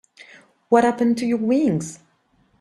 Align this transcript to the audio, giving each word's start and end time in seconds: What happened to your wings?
What 0.69 0.83
happened 0.83 1.19
to 1.19 1.27
your 1.27 1.37
wings? 1.37 1.99